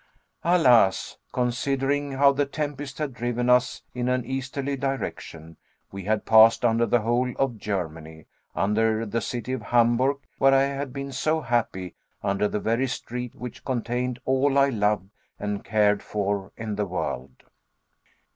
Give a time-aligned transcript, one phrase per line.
[0.43, 5.57] Alas, considering how the tempest had driven us in an easterly direction,
[5.91, 8.25] we had passed under the whole of Germany,
[8.55, 11.93] under the city of Hamburg where I had been so happy,
[12.23, 17.43] under the very street which contained all I loved and cared for in the world.